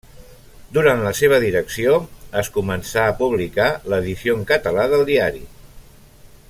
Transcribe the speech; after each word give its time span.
Durant 0.77 1.03
la 1.07 1.11
seva 1.19 1.39
direcció, 1.43 1.93
es 2.41 2.49
començà 2.57 3.05
a 3.11 3.15
publicar 3.21 3.69
l'edició 3.93 4.39
en 4.41 4.49
català 4.53 4.91
del 4.95 5.09
diari. 5.11 5.45